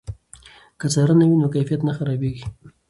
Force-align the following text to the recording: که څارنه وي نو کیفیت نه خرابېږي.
که 0.79 0.85
څارنه 0.93 1.25
وي 1.29 1.37
نو 1.41 1.47
کیفیت 1.55 1.81
نه 1.87 1.93
خرابېږي. 1.97 2.45